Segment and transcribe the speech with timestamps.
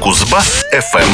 [0.00, 1.08] Кузбасс-ФМ.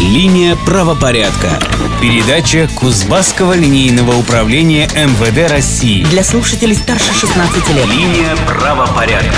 [0.00, 1.58] Линия правопорядка.
[2.00, 6.04] Передача Кузбасского линейного управления МВД России.
[6.04, 7.86] Для слушателей старше 16 лет.
[7.86, 9.34] Линия правопорядка.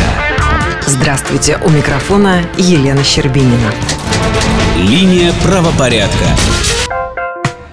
[0.86, 3.72] Здравствуйте, у микрофона Елена Щербинина.
[4.76, 6.26] Линия правопорядка.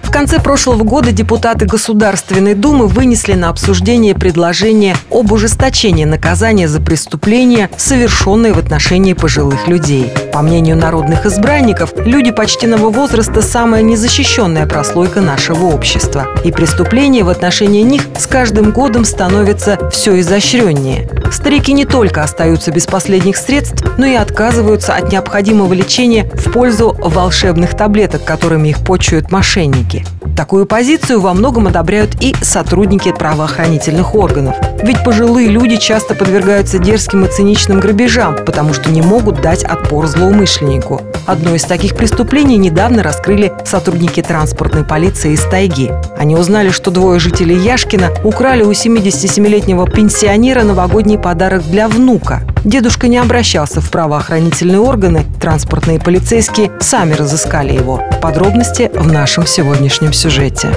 [0.08, 6.80] В конце прошлого года депутаты Государственной Думы вынесли на обсуждение предложение об ужесточении наказания за
[6.80, 10.10] преступления, совершенные в отношении пожилых людей.
[10.32, 16.26] По мнению народных избранников, люди почтенного возраста– самая незащищенная прослойка нашего общества.
[16.42, 21.06] И преступления в отношении них с каждым годом становятся все изощреннее.
[21.30, 26.96] Старики не только остаются без последних средств, но и отказываются от необходимого лечения в пользу
[26.98, 29.97] волшебных таблеток, которыми их почуют мошенники.
[30.36, 34.54] Такую позицию во многом одобряют и сотрудники правоохранительных органов.
[34.82, 40.06] Ведь пожилые люди часто подвергаются дерзким и циничным грабежам, потому что не могут дать отпор
[40.06, 41.02] злоумышленнику.
[41.26, 45.90] Одно из таких преступлений недавно раскрыли сотрудники транспортной полиции из тайги.
[46.16, 52.42] Они узнали, что двое жителей Яшкина украли у 77-летнего пенсионера новогодний подарок для внука.
[52.68, 58.02] Дедушка не обращался в правоохранительные органы, транспортные полицейские сами разыскали его.
[58.20, 60.68] Подробности в нашем сегодняшнем сюжете.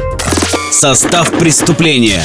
[0.72, 2.22] Состав преступления.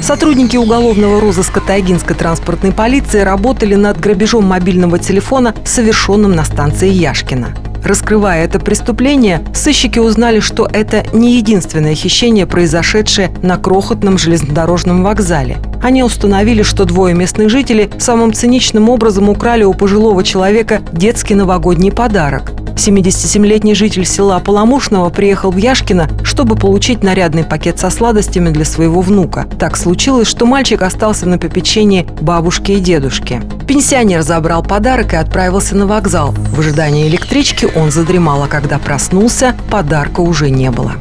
[0.00, 7.54] Сотрудники уголовного розыска Тайгинской транспортной полиции работали над грабежом мобильного телефона, совершенным на станции Яшкина.
[7.84, 15.58] Раскрывая это преступление, сыщики узнали, что это не единственное хищение, произошедшее на крохотном железнодорожном вокзале.
[15.82, 21.90] Они установили, что двое местных жителей самым циничным образом украли у пожилого человека детский новогодний
[21.90, 22.52] подарок.
[22.76, 29.00] 77-летний житель села Поломушного приехал в Яшкино, чтобы получить нарядный пакет со сладостями для своего
[29.00, 29.46] внука.
[29.58, 33.42] Так случилось, что мальчик остался на попечении бабушки и дедушки.
[33.72, 36.32] Пенсионер забрал подарок и отправился на вокзал.
[36.32, 40.96] В ожидании электрички он задремал, а когда проснулся, подарка уже не было.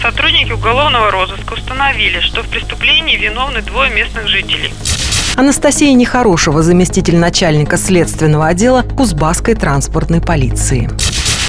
[0.00, 4.72] Сотрудники уголовного розыска установили, что в преступлении виновны двое местных жителей.
[5.34, 10.88] Анастасия Нехорошева, заместитель начальника следственного отдела Кузбасской транспортной полиции.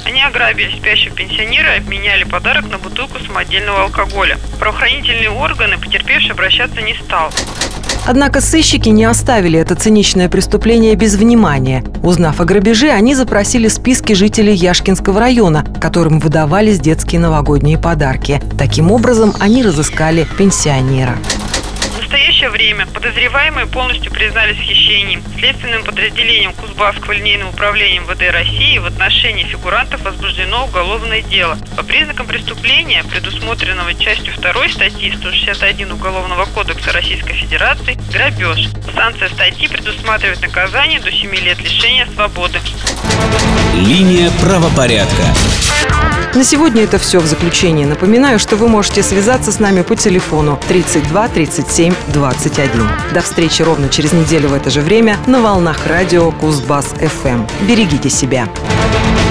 [0.06, 4.40] Они ограбили спящего пенсионера и обменяли подарок на бутылку самодельного алкоголя.
[4.60, 7.32] Правоохранительные органы потерпевший обращаться не стал.
[8.06, 11.84] Однако сыщики не оставили это циничное преступление без внимания.
[12.04, 18.42] Узнав о грабеже, они запросили списки жителей Яшкинского района, которым выдавались детские новогодние подарки.
[18.58, 21.16] Таким образом, они разыскали пенсионера
[22.12, 25.24] настоящее время подозреваемые полностью признались в хищении.
[25.40, 31.58] Следственным подразделением Кузбасского линейного управления МВД России в отношении фигурантов возбуждено уголовное дело.
[31.78, 38.68] По признакам преступления, предусмотренного частью 2 статьи 161 Уголовного кодекса Российской Федерации, грабеж.
[38.94, 42.60] Санкция статьи предусматривает наказание до 7 лет лишения свободы.
[43.76, 45.24] Линия правопорядка.
[46.34, 47.84] На сегодня это все в заключении.
[47.84, 52.90] Напоминаю, что вы можете связаться с нами по телефону 32 37 21.
[53.14, 57.44] До встречи ровно через неделю в это же время на волнах радио Кузбасс ФМ.
[57.68, 58.48] Берегите себя.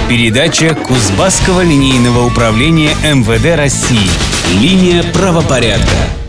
[0.09, 4.09] Передача Кузбасского линейного управления МВД России.
[4.59, 6.20] Линия правопорядка.